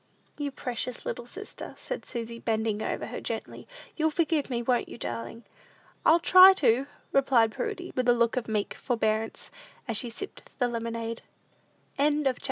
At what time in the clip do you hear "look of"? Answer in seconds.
8.15-8.47